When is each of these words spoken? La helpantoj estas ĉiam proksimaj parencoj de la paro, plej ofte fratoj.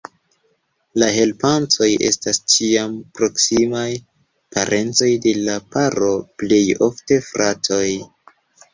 La 1.01 1.09
helpantoj 1.17 1.89
estas 2.07 2.39
ĉiam 2.55 2.97
proksimaj 3.19 3.85
parencoj 4.57 5.13
de 5.29 5.37
la 5.45 5.61
paro, 5.77 6.13
plej 6.43 6.63
ofte 6.91 7.25
fratoj. 7.33 7.89